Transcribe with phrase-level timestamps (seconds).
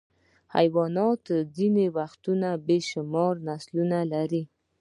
[0.55, 1.25] حیوانات
[1.57, 4.43] ځینې وختونه بې شمېره نسلونه لري.